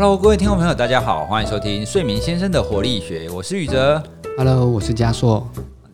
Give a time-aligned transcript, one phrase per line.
[0.00, 4.00] Hello，各位听众朋友，大家好，欢迎收听睡眠先生的活力学，我是宇哲。
[4.36, 5.44] Hello，我是嘉硕。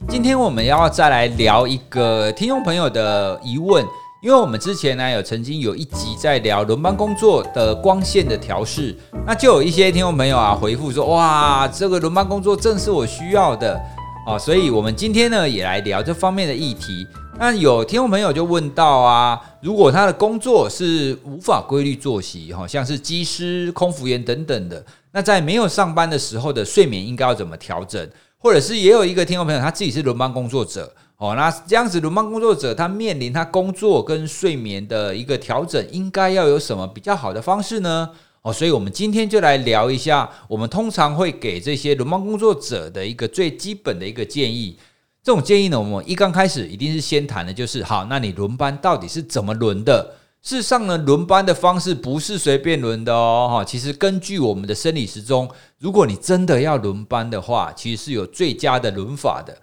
[0.07, 3.83] 今天我们要再来聊一个听众朋友的疑问，
[4.23, 8.95] 因为我们之前呢有曾经有一集在聊轮班工作的光线的调试，
[9.27, 13.81] 那就有一些听众朋友啊回复说，哇，这个轮班工作正是我需要的
[14.27, 17.07] 哦，所以我们今天呢也来聊这方面的议题。
[17.37, 24.83] 那有听众朋友就问到啊，如果他的工作是无法规律作息，哈，像是机师、空服员等等的，
[25.13, 28.09] 那在没有上班的时候的睡眠应该要怎么调整？
[28.39, 38.09] 或者是也有一个听众朋友他自己是轮班工作者，哦，那这样子轮班工作者他面临他工作跟睡眠的一个调整，应该要有什么比较好的方式呢？
[38.43, 44.79] 哦，所以我们今天就来聊一下，我们通常会给这些轮班工作者的一个最基本的一个建议。
[45.25, 50.17] 这种建议呢，我们一刚开始一定是先谈的，就是好，那你轮班到底是怎么轮的？
[50.43, 59.57] 事实上呢，轮班的方式不是随便轮的哦，哈，其实根据我们的生理时钟，如果你真的要轮班的话，其实是有最佳的轮法的。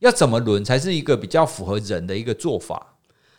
[0.00, 2.94] 要怎么轮才是一个比较符合人的一个做法？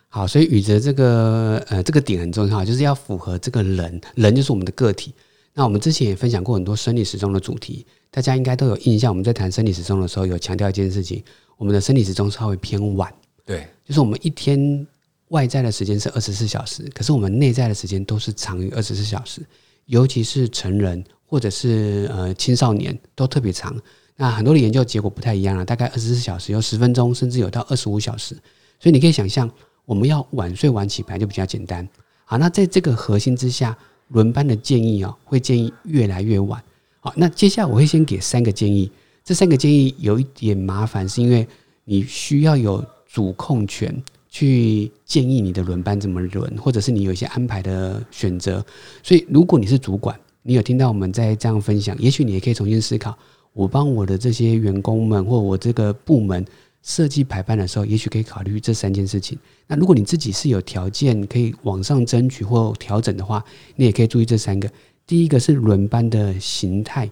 [0.07, 5.13] 好，所以宇哲这个呃这个点很重要，就是要符合这个人，人就是我们的个体。
[5.59, 9.11] 那我们之前也分享过很多生理时钟的主题，大家应该都有印象。
[9.11, 11.21] 我们在谈生理时钟的时候，有强调一件事情：
[11.57, 13.13] 我们的生理时钟稍微偏晚，
[13.45, 14.87] 对，就是我们一天
[15.31, 19.45] 外在的时间是二十四小时，可是我们内在的时间都是长于二十四小时，
[19.87, 23.75] 尤其是成人或者是呃青少年都特别长。
[24.15, 28.33] 那很多的研究结果不太一样了，大概二十四小时有十分钟，甚至有到二十五小时。
[28.79, 29.51] 所以你可以想象，
[29.83, 31.85] 我们要晚睡晚起，本来就比较简单。
[32.23, 33.77] 好，那在这个核心之下，
[34.09, 36.61] 轮班的建议啊、会建议越来越晚。
[36.99, 38.91] 好，那接下来我会先给三个建议。
[39.23, 41.47] 这三个建议有一点麻烦，是因为
[41.85, 43.95] 你需要有主控权
[44.27, 48.63] 去建议你的轮班怎么轮，或者是你有一些安排的选择。
[49.03, 53.15] 所以，如果你是主管，你有听到我们在这样分享，也许你也可以重新思考：
[53.53, 56.43] 我帮我的这些员工们或我这个部门
[56.81, 59.37] 设计排班的时候，也许可以考虑这三件事情。
[59.67, 63.43] 那如果你自己是有条件可以往上争取或调整的话，
[63.75, 64.71] 你也可以注意这三个。
[65.05, 67.09] 第一个是轮班的形态，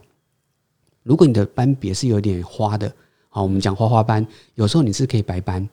[1.03, 2.93] 如果你的班别是有点花的，
[3.29, 5.67] 好，我们讲花花班，有时候你是可以白班，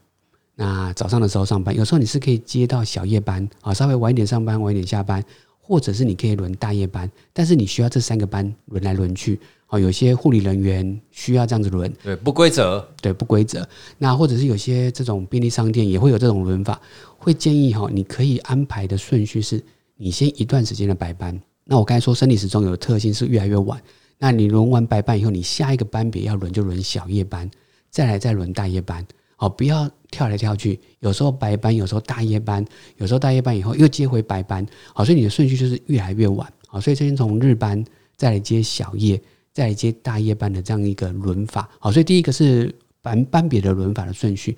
[0.54, 5.22] 那早上的时候上班，有时候你是可以接到小夜班，啊，稍微晚一点上班，晚一点下班，
[5.60, 9.38] 或者是你可以轮大夜班，但是你需要这三个班轮来轮去，
[9.68, 13.66] 哦，有些护理人员需要这样子轮，对，不规则，对不规则。
[13.98, 16.80] 那或者是有些这种便利商店也会有这种轮法，
[17.18, 19.60] 会建议哈，你可以安排的顺序是，
[19.96, 21.40] 你先一段时间的白班。
[21.64, 23.82] 那我刚才说生理时钟有的特性是越来越晚，
[24.18, 27.50] 那你轮完白班以后，你下一个班别要轮就轮小夜班，
[27.90, 29.04] 再来再轮大夜班。
[29.36, 32.64] 好，不要跳来跳去，有时候白班，有时候大夜班，
[32.98, 34.64] 有时候大夜班以后又接回白班。
[34.92, 36.46] 好，所以你的顺序就是越来越晚。
[36.68, 37.84] 好，所以先从日班
[38.16, 39.20] 再来接小夜。
[39.54, 44.56] 再来接大夜班的这样一个轮法，好，所以第一个是班班别的轮法的顺序，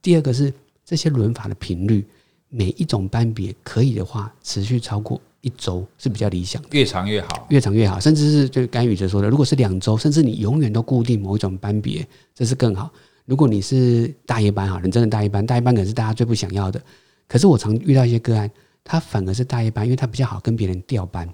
[0.00, 0.52] 第二个是
[0.84, 2.06] 这些轮法的频率，
[2.48, 7.46] 每一种班别可以的话，持续超过一周是比较理想的，越长越好。
[7.50, 12.88] 越长越好，甚至是就甘宇哲说的，如果是两周，甚至你永远都固定某一种班别，这是更好。
[13.24, 16.80] 如果你是大夜班哈，人真的大夜班，大夜班可能是大家最不想要的，
[17.26, 18.48] 可是我常遇到一些个案，
[18.84, 21.28] 他反而是大夜班，因为他比较好跟别人调班。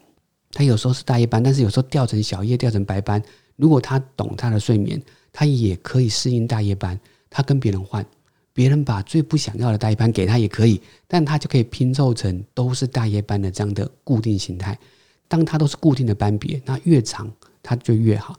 [0.55, 3.21] 他有时候是大夜班，但是有时候调成小夜、调成白班。
[3.57, 6.99] 如果他懂他的睡眠，他也可以适应大夜班。
[7.29, 8.07] 他跟别人换，
[8.53, 14.79] 别人把最不想要的大夜班给他也可以，但他就可以拼凑成都是大夜班的这样的固定形态。
[15.27, 17.29] 当他都是固定的班别，那越长
[17.61, 18.37] 他就越好。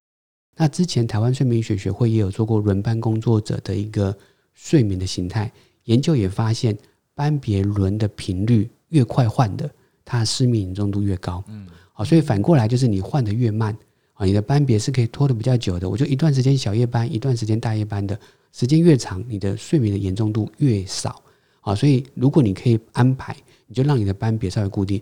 [0.56, 4.16] 那之前台湾睡眠医学学会也有做过轮班工作者的一个
[4.54, 5.52] 睡眠的形态
[5.84, 6.74] 研究，也发现
[7.14, 9.70] 班别轮的频率越快换的，
[10.02, 11.44] 他的失眠严重度越高。
[11.48, 11.66] 嗯。
[11.98, 13.74] 好，所以反过来就是你换的越慢，
[14.12, 15.88] 啊，你的班别是可以拖得比较久的。
[15.88, 18.20] 我就一段时间小夜班，一段时间大夜班的
[18.52, 21.22] 时间越长，你的睡眠的严重度越少。
[21.62, 23.34] 啊，所以如果你可以安排，
[23.66, 25.00] 你就让你的班别稍微固定。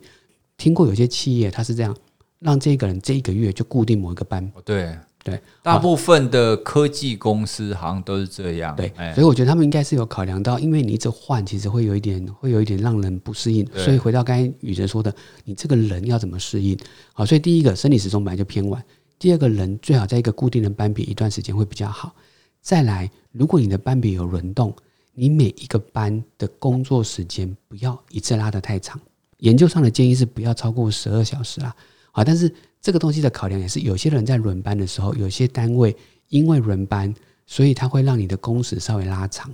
[0.56, 1.94] 听过有些企业他是这样，
[2.38, 4.48] 让这个人这一个月就固定某一个班。
[4.64, 8.76] 对对，大部分的科技公司好像都是这样。
[8.76, 13.66] 对，哎所以我觉得他们应该是有考量到，因为你一直换，其实会有一点，会有一点让人不适应。
[13.74, 15.12] 所以回到刚才宇哲说的，
[15.44, 16.78] 你这个人要怎么适应？
[17.14, 18.84] 好，所以第一个生理时钟本来就偏晚，
[19.18, 22.14] 第二个人最好在一个固定的班别一段时间会比较好。
[22.60, 24.74] 再来，如果你的班别有轮动，
[25.14, 29.00] 你每一个班的工作时间不要一次拉得太长。
[29.38, 31.74] 研究上的建议是不要超过十二小时啦。
[32.16, 32.48] 好，但是
[32.80, 35.94] 这个东西的考量也是，有些人在轮班的时候，有些单位
[36.28, 37.12] 因为轮班，
[37.44, 39.52] 所以他会让你的工时稍微拉长。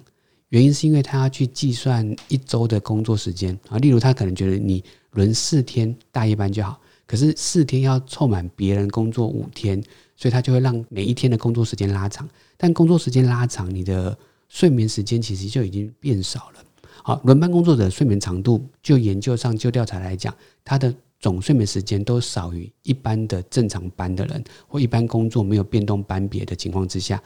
[0.51, 9.83] 原因是因为他要去计算一周的工作时间啊，例如他可能觉得你轮四天大夜班就好，可是四天要凑满别人工作五天，
[10.15, 12.29] 所以他就会让每一天的工作时间拉长。
[12.59, 14.15] 但工作时间拉长，你的
[14.51, 16.65] 睡眠时间其实就已经变少了。
[17.03, 27.23] 好，轮班工作者睡眠长度，就研究上就调查来讲，他的总睡眠时间都少于一般的正常班的人，或一般工作没有变动班别的情况之下，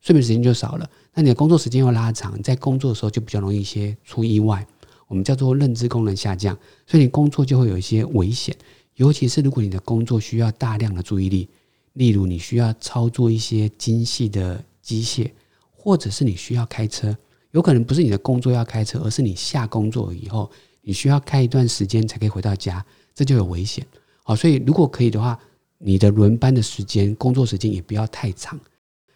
[0.00, 0.88] 睡眠时间就少了。
[1.14, 4.64] 那你的工作时间又拉长，在工作的时候就比较容易一些出意外，
[5.06, 6.56] 我们叫做认知功能下降，
[6.86, 8.54] 所以你工作就会有一些危险。
[8.96, 11.48] 尤其是如果你的工作需要大量的注意力，
[11.94, 15.30] 例如你需要操作一些精细的机械，
[15.70, 17.16] 或者是你需要开车。
[17.52, 20.50] 有可能不是你的工作要开车，而是你下工作以后，
[20.82, 22.84] 你需要开一段时间才可以回到家，
[23.18, 23.84] 这就有危险。
[24.22, 25.36] 好，所以如果可以的话，
[25.78, 28.56] 你的轮班的时间、工作时间也不要太长。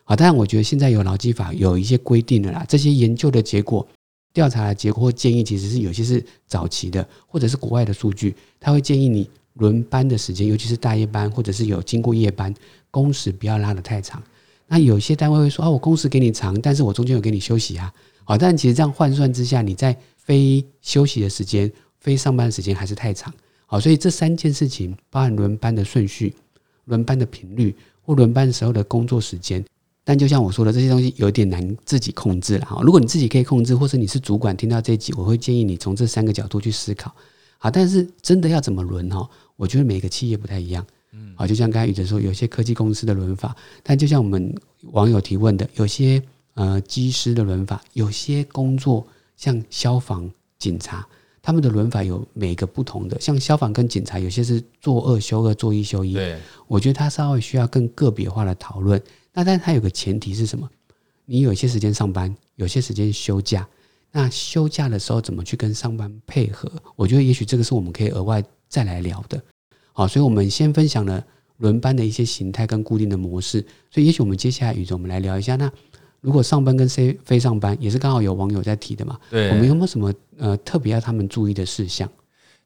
[0.03, 3.87] 好，当然我觉得现在有劳基法有一些规定的啦，这些研究的结果、
[4.33, 12.53] 调查的结果或建议，其实是有些是早期的，或者是国外的数据，他会建议你轮班的时间，尤其是大夜班或者是有经过夜班，
[12.91, 14.21] 工时不要拉得太长。
[14.67, 17.93] 那有些单位会说啊，我工时给你长，但是我中间有给你休息啊。
[18.25, 21.71] 好，但其实这样换算之下，你在非休息的时间、
[22.01, 23.33] 非上班的时间还是太长。
[23.73, 26.35] 好，所以这三件事情，包含轮班的顺序、
[26.85, 29.65] 轮班的频率或轮班时候的工作时间。
[30.05, 32.67] 但就像我说的，这些东西有点难自己控制了。
[32.67, 37.11] 哈，如果你自己可以控制，或是你是主管，听到这一集，我会建议你从这三个角度去思考。
[37.57, 39.27] 好，但是真的要怎么轮哈？
[39.57, 40.87] 我觉得每个企业不太一样。
[41.13, 44.55] 嗯，好，就像刚才宇哲说，有些科技公司的轮法，但就像我们
[44.91, 46.23] 网友提问的，有些。
[46.55, 49.07] 呃，机师的轮法，有些工作
[49.39, 51.09] 像消防、警察，
[51.43, 53.21] 他们的轮法有每个不同的。
[53.21, 56.15] 像消防跟警察，有些是做二休二，做一休一。
[56.15, 59.03] 对，我觉得他稍微需要更个别化的讨论。
[59.35, 60.71] 那但是它有个前提是什么？
[61.25, 63.67] 你有些时间上班，有些时间休假。
[64.13, 66.71] 那休假的时候怎么去跟上班配合？
[66.97, 69.43] 我觉得也许这个是我们可以额外再来聊的。
[69.93, 71.25] 好，所以我们先分享了
[71.57, 73.65] 轮班的一些形态跟固定的模式。
[73.91, 75.73] 所以也许我们接下来宇宙，我们来聊一下那。
[76.23, 79.19] 如果上班跟非非上班也是刚好有网友在提的嘛？
[79.29, 82.09] 对，我们有没有什么呃特别要他们注意的事项？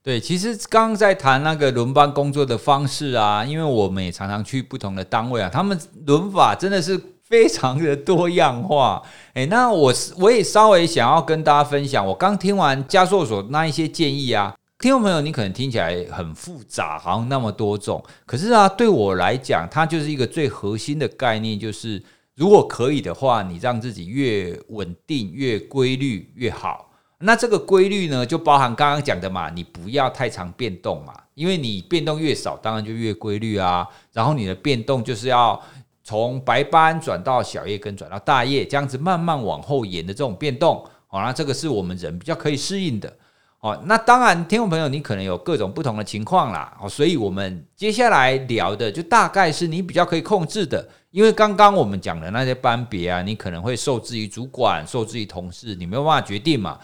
[0.03, 9.03] 对，其实刚刚在谈那个轮班工作的方式啊，因为我们也常常去不同的单位啊，他们轮法真的是非常的多样化。
[9.33, 22.03] 诶，那我我也稍微想要跟大家分享，我刚听完加硕所那一些建议啊，听众朋友你可能听起来很复杂，好像那么多种，可是啊，对我来讲，它就是一个最核心的概念，就是。
[22.37, 26.93] 如果可以的话，你让自己越稳定、越规律越好。
[27.21, 33.89] 那这个规律呢，就包含刚刚讲的嘛，你不要太常变动嘛，因为你变动越少，当然就越规律啊。
[34.13, 35.59] 然后你的变动就是要
[36.05, 43.17] 从白班转到小夜跟转到大夜，这样子慢慢往后延的这种变动，好，那这个是我们人比较可以适应的。
[43.67, 46.73] 哦，那当然，听众朋友，你可能有各种不同的情况啦。
[46.81, 50.89] 哦，所以我们接下来聊的就大概是你比较可以控制的。
[51.11, 56.79] 因为刚刚我们讲的那些班别啊，你可能会受制于主管、受制于同事，你没有办法决定嘛。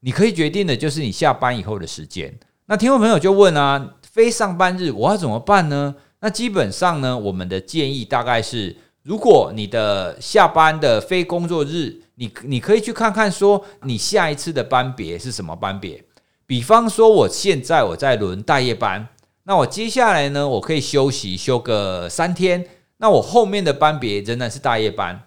[0.00, 2.38] 你可以决定的就是你下班以后的时间。
[2.66, 5.94] 那听众朋友就问啊，非上班日我要怎么办呢？
[6.20, 16.04] 那基本上呢，我们的建议大概是，如果你的下班的非工作日，你你可以去看看说，你下一次的班别是什么班别。
[16.48, 19.06] 比方说，我现在我在轮大夜班，
[19.42, 22.66] 那我接下来呢，我可以休息休个三天。
[22.96, 25.24] 那我后面的班别仍然是大夜班，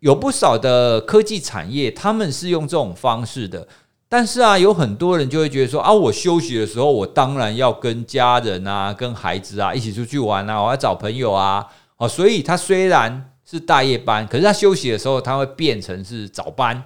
[0.00, 3.68] 有不少的科技产业他们是用这种方式的，
[4.08, 11.66] 但是啊，有很多人就会觉得说啊，我休息的时候，我当然要跟家人啊、跟孩子啊一起出去玩啊，我要找朋友啊，
[11.98, 16.82] 哦，所以他虽然是大夜班，可是他休息的时候，他会变成是早班，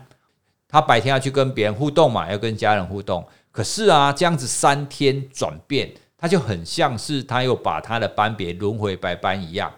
[0.69, 3.25] 他白天要去跟别人互动嘛，要跟家人互动，
[3.59, 9.69] 可是啊，这样子三天转变，他就很像是他又把他的班别轮回白班一样。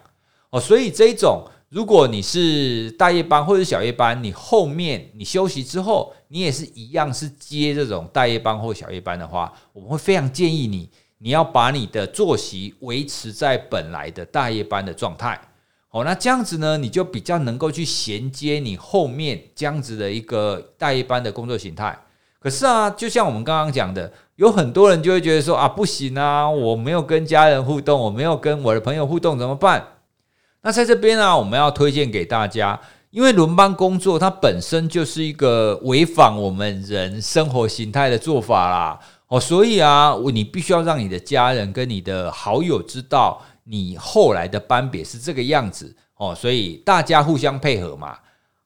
[0.51, 15.41] 哦，所以这种，如果你是大夜班或者小夜班，你后面你休息之后，你也是一样是接这种大夜班或小夜班的话，我们会非常建议你，你要把你的作息维持在本来的大夜班的状态。
[15.89, 21.97] 哦，那这样子呢，你就比较能够去衔接你后面这样子的一个大夜班的工作形态。
[22.41, 29.85] 可是啊，就像我们刚刚讲的，有很多人就会觉得说啊，不行啊，我没有跟家人互动，我没有跟我的朋友互动，怎么办？
[30.63, 32.81] 那在这边呢，我们要推荐给大家，
[33.11, 48.17] 因为轮班工作它本身就是一个违反我们人生活形态的做法啦，哦，所以啊，你必须要让你的家人跟你的好友知道你后来的班别是这个样子哦，所以大家互相配合嘛。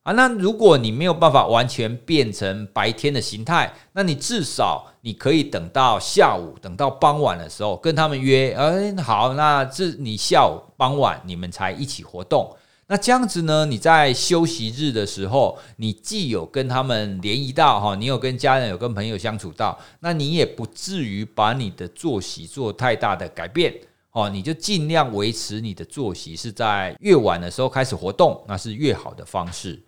[0.05, 0.13] 啊。
[0.13, 12.55] 那如果你没有办法完全变成白天的形态，那你至少你可以等到下午，等到傍晚的时候跟他们约，哎，好，那这你下午傍晚你们才一起活动。
[12.87, 13.65] 那这样子呢？
[13.65, 23.73] 你在休息日的时候，你既有跟他们联谊到哈，你有跟家人、有跟朋友相处到，那你也不至于把你的作息做太大的改变
[24.11, 24.29] 哦。
[24.29, 29.81] 你就尽量维持你的作息是在越晚的时候开始活动，那是越好的方式。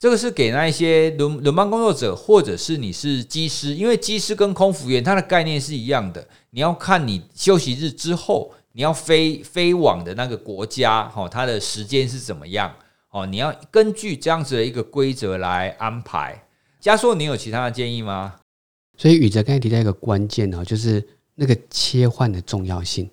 [0.00, 6.26] 这个是给那一些轮轮班工作者，或者是你是机师，因为机师跟空服员它的概念是一样的。
[6.50, 8.52] 你要看你休息日之后。
[8.72, 12.72] 你要飞飞往的那个国家，哈，它的时间是怎么样？
[13.10, 16.40] 哦，你要根据这样子的一个规则来安排。
[16.78, 18.36] 加硕，你有其他的建议吗？
[18.96, 21.04] 所以宇哲刚才提到一个关键哦，就是
[21.34, 23.10] 那个切换的重要性。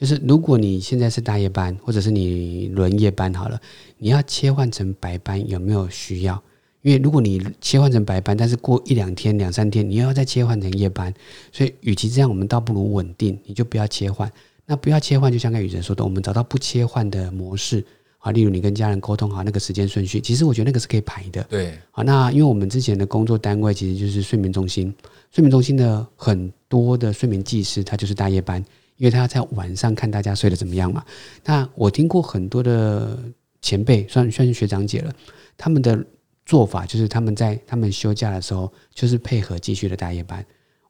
[0.00, 3.60] 就是如果你现在是大夜班，或者是你轮夜班好了，
[3.98, 6.42] 你要切换成白班有没有需要？
[6.80, 11.12] 因为如果你切换成白班，但是过一两天、两三天，你又要再切换成夜班，
[11.52, 14.32] 所以与其这样，我们倒不如稳定，你就不要切换。
[14.64, 17.84] 那不要切换，就像刚宇哲说的，我们找到不切换的模式
[18.20, 21.42] 啊，例如你跟家人沟通好那个时间顺序，其实我觉得那个是可以排的。
[21.50, 24.94] 对，好，那因为我们之前的工作单位其实就是睡眠中心，
[25.30, 28.64] 睡眠中心的很多的睡眠技师他就是大夜班，
[29.00, 31.02] 因为他要在晚上看大家睡得怎么样嘛。
[31.42, 33.18] 那我听过很多的
[33.62, 35.10] 前辈，算算是学长姐了，
[35.56, 36.04] 他们的
[36.44, 40.44] 做法就是他们在他们休假的时候，就是配合继续的大夜班。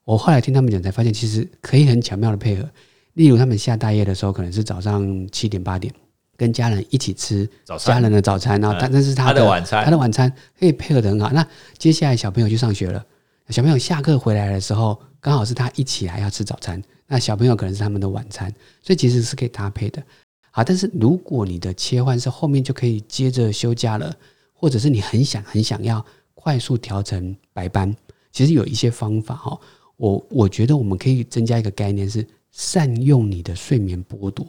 [0.04, 2.68] 我后来听他们讲才发现，其实可以很巧妙的配合。
[3.12, 5.94] 例如，他们下大夜的时候，可能是早上七点八点，
[6.36, 7.48] 跟家人一起吃
[7.78, 11.30] 家人的早餐，然后但那是他的晚餐，他的晚餐可以配合的很好。
[11.30, 11.46] 那
[11.78, 13.04] 接下来小朋友去上学了，
[13.50, 18.48] 小朋友下课回来的时候，刚好是他一起来要吃早餐，那小朋友可能是他们的晚餐，
[18.80, 20.00] 所以其实是可以搭配的。
[20.52, 24.14] 好，但是如果你的切换是后面就可以接着休假了，
[24.52, 26.04] 或者是你很想很想要
[26.34, 27.94] 快速调成白班，
[28.30, 29.58] 其实有一些方法哈。
[29.96, 32.26] 我我觉得我们可以增加一个概念是。
[32.52, 34.44] 善用你的睡眠剥夺，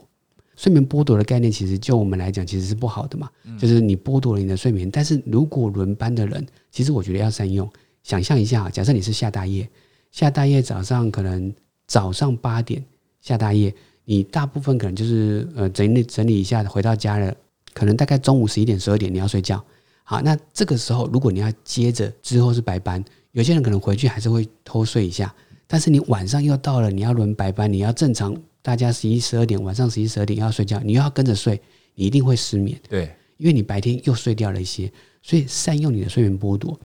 [0.55, 3.29] 睡眠剥夺的概念，其实就我们来讲，其实是不好的嘛。
[3.59, 4.89] 就是你剥夺了你的睡眠。
[4.89, 7.71] 但是如果轮班的人，其实我觉得要善用。
[8.03, 9.69] 想象一下，假设你是下大夜，
[10.11, 11.53] 下大夜早上可能
[11.87, 12.83] 早上八点
[13.21, 13.73] 下大夜，
[14.05, 17.35] 你大部分可能就是呃整理整理一下，回到家了，
[17.73, 19.63] 可能大概中午十一点十二点你要睡觉。
[20.03, 25.33] 好，那这个时候如果你要接着之后是白班，有些人可能回去还是会偷睡一下。
[25.67, 31.61] 但是你晚上又到了，你要轮白班，你要正常，大家十一十二点晚上十一十二点要睡觉，你又要跟着睡，
[31.95, 32.77] 你一定会失眠。
[32.89, 34.91] 对，因为你白天又睡掉了一些，
[35.21, 36.77] 所以善用你的睡眠剥夺。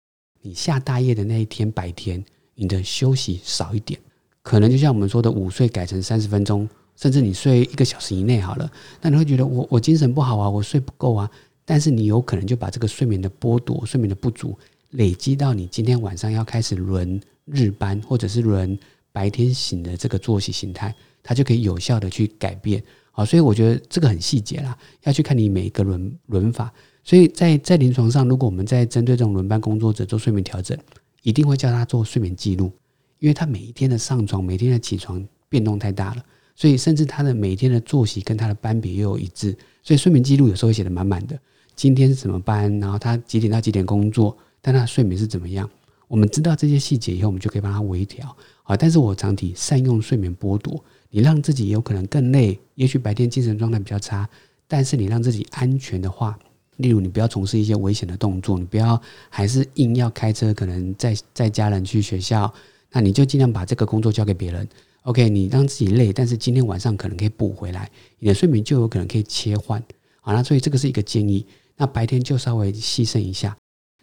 [0.46, 2.22] 你下大夜的那一天白天，
[2.54, 3.98] 你的休息少一点，
[4.42, 8.70] 可能就像我们说的午睡改成三十分钟，甚至你睡一个小时以内好了，
[9.00, 11.30] 那你会觉得我我精神不好啊，我睡不够啊。
[11.64, 14.58] 但是你有可能就把这个睡眠的剥夺、睡眠的不足
[14.90, 17.18] 累积到你今天晚上要开始轮。
[17.46, 18.78] 日班或者是轮
[19.12, 22.82] 白天醒的这个作息形态，它就可以有效的去改变。
[23.10, 26.72] 好，所以我觉得这个很细节啦，要去看你每一个轮轮法。
[27.04, 30.76] 所以在在临床上，如果我们在针对这种轮班工作者做睡眠调整，
[31.22, 32.72] 一定会叫他做睡眠记录，
[33.18, 36.24] 因为他每一天的上床、每天的起床变动太大了，
[36.56, 41.38] 所以甚至他的每天的作息跟他的班别又有一致，所以睡眠记录有时候会写的满满的。
[41.76, 45.68] 今天是什么班，然后他几点到几点工作，但他的睡眠是怎么样？
[46.08, 48.76] 我们知道这些细节以后，我们就可以帮他微调啊。
[48.76, 54.28] 但是我常提善用睡眠剥夺，你让自己有可能更累，也许白天精神状态比较差，
[54.68, 56.38] 但是你让自己安全的话，
[56.76, 62.52] 例如你不要从事一些危险的动作，你不要还是硬要开车，可能载载家人去学校，
[62.92, 64.68] 那你就尽量把这个工作交给别人。
[65.02, 69.82] OK，你让自己累，但是今天晚上可能可以补回来，你的睡眠就有可能可以切换。
[70.20, 71.46] 好，那所以这个是一个建议。
[71.76, 73.56] 那白天就稍微牺牲一下。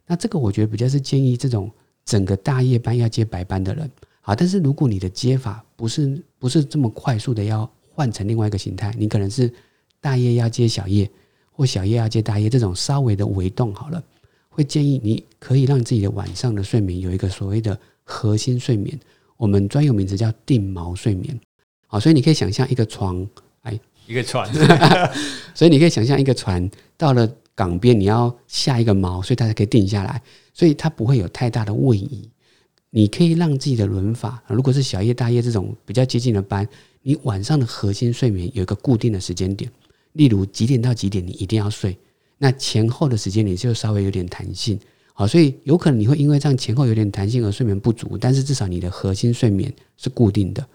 [0.05, 1.71] 那这个我觉得比较是建议这种。
[2.03, 3.89] 整个大夜班要接白班的人，
[4.21, 9.53] 好，但是如果你的接法不是不是这么快速的要换成另外一个形态，你可能是
[10.01, 11.09] 大夜要接小夜，
[11.51, 14.03] 或小夜要接大夜，这种稍微的微动好了，
[14.49, 18.99] 会建议你可以让自己的晚上的睡眠有一个所谓的核心睡眠，
[19.37, 21.39] 我们专有名词叫定锚睡眠，
[21.87, 23.27] 好，所以你可以想象一个床，
[23.61, 24.51] 哎，一个船
[25.53, 30.21] 所以你可以想象一个船到了港边，你要下一个锚，所以它才可以定下来。
[30.53, 32.29] 所以它不会有太大的位移，
[32.89, 36.67] 你可以让自己的轮法，如果是小夜大夜这种比较接近的班，
[37.01, 39.71] 你晚上的核心睡眠有一个固定的时间点，
[40.13, 41.97] 例如几点到几点你一定要睡，
[42.37, 44.79] 那前后的时间你就稍微有点弹性，
[45.13, 50.65] 好，所以有可能你会因为这样前后有点弹性而睡眠不足，但是至少你的核心睡眠是固定的，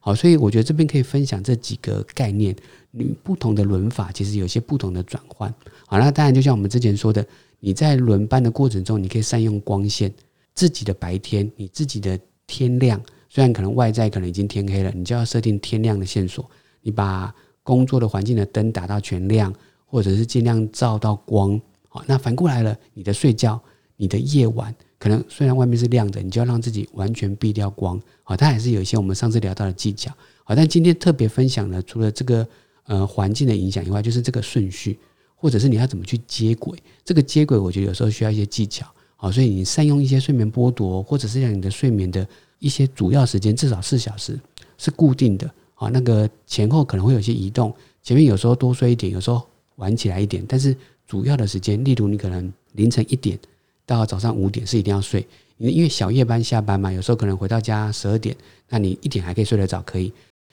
[0.00, 2.54] 好，所以我觉得这边可以分享这几个概念，
[2.90, 5.52] 你不同的轮法其实有些不同的转换，
[5.86, 7.26] 好，那当然就像我们之前说的。
[7.64, 10.12] 你在轮班的过程中，你可以善用光线，
[10.52, 19.52] 自己的白天，你自己的天亮，虽然可能外在可能已经天黑了，你就要设定天亮的线索，你把工作的环境的灯打到全亮，
[19.86, 21.60] 或者是尽量照到光。
[21.88, 23.60] 好，那反过来了，你的睡觉，
[23.96, 28.00] 你的夜晚，可能虽然外面是亮的，你就要让自己完全避掉光。
[28.24, 30.10] 好，它还是有一些我们上次聊到的技巧。
[30.44, 32.46] 好，但今天特别分享的，除了这个
[32.86, 34.98] 呃环境的影响以外，就是这个顺序，
[35.36, 36.78] 或者是你要怎么去接轨。
[37.04, 38.86] 这个接轨，我觉得有时候需要一些技巧。
[39.16, 42.26] 好，所以你善用一些睡眠剥夺，或者是让你的睡眠的
[42.58, 44.40] 一些主要时间至少四小时
[44.78, 45.48] 是固定的。
[45.82, 49.42] 啊，那个前后可能会有些移动，前面有时候多睡一点，有时候
[49.76, 50.76] 晚起来一点，但是。
[51.04, 53.38] 主要的时间，例如你可能凌晨一点
[53.84, 55.26] 到早上五点是一定要睡，
[55.58, 58.34] 因为小夜班下班嘛，有时候可能回到家十二点，
[58.70, 60.10] 那你一点还可以睡得着，可以。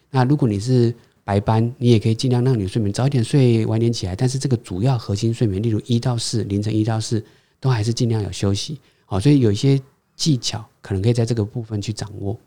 [0.09, 0.93] 那如果你是
[1.23, 4.17] 白班，你也可以尽量让你睡眠早一点睡，晚点起来。
[4.17, 7.23] 但是这个主要核心睡眠，例如一到四凌晨一到四，
[7.61, 8.77] 都还是尽量有休息。
[9.05, 9.81] 好，所以有一些
[10.17, 12.37] 技巧可能可以在这个部分去掌握。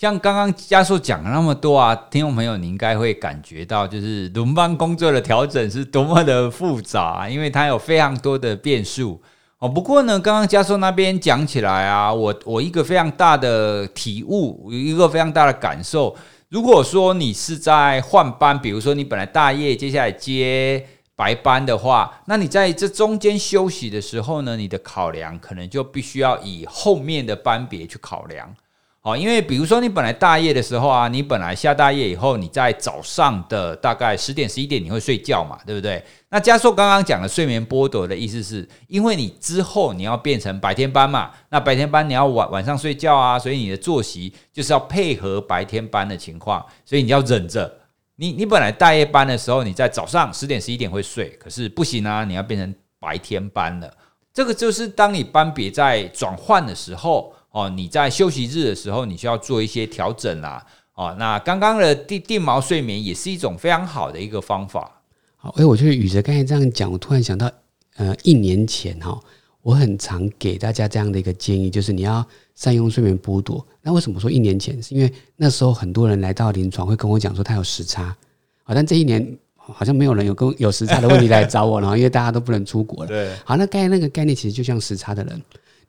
[0.00, 9.20] 像刚刚加速讲了那么多啊，听众朋友，你应该会感觉到，就是轮班工作的调整是多么的复杂，因为它有非常多的变数
[9.58, 9.68] 哦。
[9.68, 16.16] 不过呢，刚刚加速那边讲起来啊，我我一个非常大的体悟，一个非常大的感受。
[16.48, 20.82] 如果说你是在换班，比如说你本来大夜接下来接
[21.14, 28.56] 白班的话，那你在这中间休息的时候呢，你的考量可能就必须要以后面的班别去考量。
[29.02, 36.04] 好，因为比如说你本来大夜的时候啊，你本来下大夜以后，你在早上的大概十点十一点你会睡觉嘛，对不对？
[36.28, 47.74] 那加硕刚刚讲的睡眠剥夺的意思是，因为你之后你要变成白天班嘛，那白天班你要晚晚上睡觉啊，所以你的作息就是要配合白天班的情况，所以你要忍着。
[48.16, 53.90] 你你本来大夜班的时候，你在早上十点十一点会睡，可是不行啊，你要变成白天班了。
[54.34, 57.32] 这个就是当你班别在转换的时候。
[57.50, 60.64] 哦，你在休息日的时候，你需要做一些调整啦。
[60.94, 65.00] 哦，那刚刚的定定毛睡眠也是一种非常好的一个方法。
[65.36, 67.50] 好，哎，我觉得宇哲刚才这样讲，我突然想到，
[67.96, 69.18] 呃，一年前哈，
[69.62, 73.66] 我很常给大家这样的一个建议，就是你要善用睡眠剥夺。
[73.80, 74.80] 那为什么说一年前？
[74.82, 78.14] 是因为那时候很多人来到临床会跟我讲说他有时差。
[78.62, 83.08] 好，但这一年好像没有人有跟有时差的问题来找我然后，因为大家都不能出国了。
[83.10, 83.34] 对。
[83.44, 85.42] 好，那概那个概念其实就像时差的人。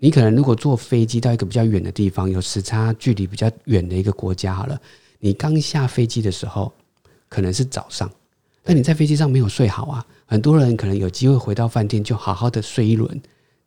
[0.03, 4.81] 你可能如果坐飞机到一个比较远的地方，有时差距离比较远的一个国家，好了，
[5.19, 6.73] 你刚下飞机的时候
[7.29, 8.11] 可能是早上，
[8.63, 10.03] 但你在飞机上没有睡好啊。
[10.25, 13.21] 很多人可能有机会回到饭店就好好的睡一轮，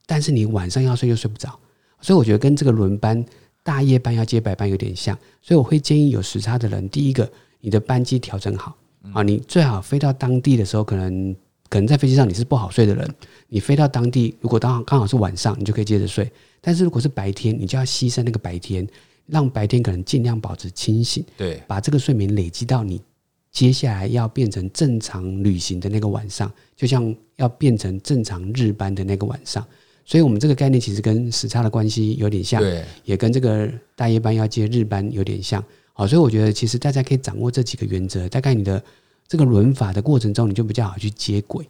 [0.07, 1.57] 但是你晚上要睡又睡不着，
[2.01, 3.25] 所以我觉得跟这个轮班
[3.63, 8.77] 大夜班要接白班有点像，所以我会建议有时差的人，第一个你的班机调整好
[9.13, 11.37] 啊，你最好飞到当地的时候可能。
[11.75, 13.15] 可能在飞机上你是不好睡的人，
[13.49, 16.31] 你飞到当地，如果刚好刚好是晚上，你就可以接着睡。
[16.61, 18.87] 但是如果是白天，你就要牺牲那个白天，
[19.27, 23.03] 让白天可能尽量保持清醒，对，把这个睡眠累积到你
[23.51, 29.67] 接下来要变成正常旅行的那个晚上，就像要变成正常日班的那个晚上。
[30.05, 35.61] 所以，我们这个概念其实跟时差的关系有点像，对，也跟这个大夜班要接日班有点像。
[35.93, 38.81] 好，所以我觉得其实大家可以掌握这几个原则，大概你的。
[39.27, 41.67] 这个轮法的过程中，你就比较好去接轨。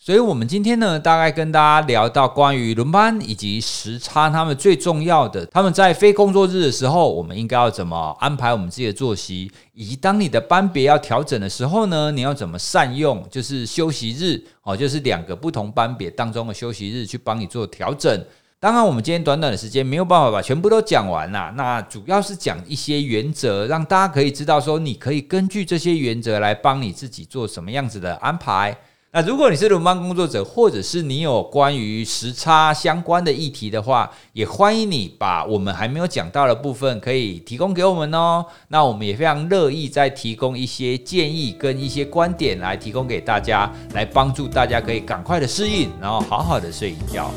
[0.00, 18.24] 所以，我们今天呢，大概跟大家聊到关于轮班以及时差，他们最重要的，他们在非工作日的时候，我们应该要怎么安排我们自己的作息，以及当你的班别要调整的时候呢，你要怎么善用，就是休息日哦，就是两个不同班别当中的休息日去帮你做调整。
[18.60, 21.54] 当然，我们今天短短的时间没有办法把全部都讲完啦。
[21.56, 28.76] 那主要是讲一些原则，让大家可以知道说，你可以根据这些原则来帮你自己做什么样子的安排。
[29.12, 38.44] 那如果你是轮班工作者，或者是你有关于时差相关的议题的话，也欢迎你把我们还没有讲到的部分可以提供给我们哦。
[38.66, 47.30] 那我们也非常乐意再提供一些建议跟一些观点来提供给大家，来帮助大家可以赶快的适应，然后好好的睡一觉。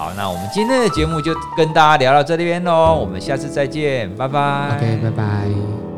[0.00, 4.74] 好，那我们今天的节目就跟大家聊到这边喽，我们下次再见，拜拜。
[4.78, 5.89] OK，拜拜。